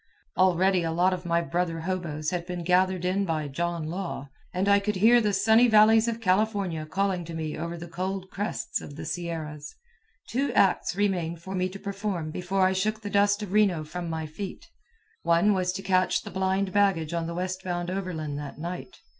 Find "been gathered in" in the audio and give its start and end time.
2.47-3.23